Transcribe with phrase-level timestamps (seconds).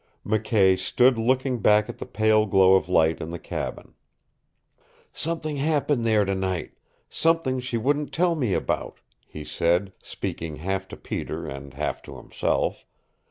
[0.25, 3.93] McKay stood looking back at the pale glow of light in the cabin.
[5.13, 6.71] "Something happened there tonight
[7.07, 12.17] something she wouldn't tell me about," he said, speaking half to Peter and half to
[12.17, 12.83] himself.